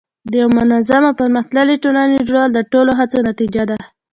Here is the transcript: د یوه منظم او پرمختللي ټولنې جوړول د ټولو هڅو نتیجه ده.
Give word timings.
د 0.31 0.33
یوه 0.41 0.53
منظم 0.57 1.03
او 1.09 1.17
پرمختللي 1.21 1.75
ټولنې 1.83 2.17
جوړول 2.27 2.49
د 2.53 2.59
ټولو 2.71 2.91
هڅو 2.99 3.17
نتیجه 3.29 3.63
ده. 3.69 3.79